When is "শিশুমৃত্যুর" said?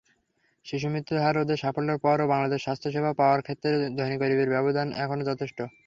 0.65-1.17